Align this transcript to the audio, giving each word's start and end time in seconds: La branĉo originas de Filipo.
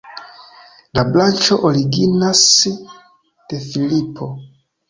La 0.99 1.03
branĉo 1.09 1.59
originas 1.69 2.41
de 3.53 3.63
Filipo. 3.69 4.35